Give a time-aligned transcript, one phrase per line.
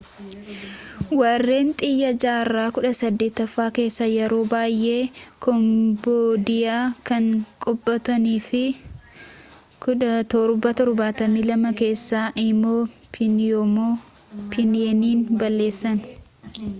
[1.19, 5.03] warreen tiyaa jaarraa 18ffaa keessa yeroo baayee
[5.47, 6.81] kombodiyaa
[7.11, 7.27] kan
[7.67, 12.81] qabatanii fi 1772 keessa immoo
[13.19, 13.95] piihnoom
[14.55, 16.05] piheeniin balleessan